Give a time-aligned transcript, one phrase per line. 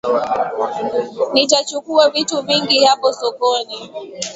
[1.33, 3.91] Nitachukua vitu vingi hapo sokoni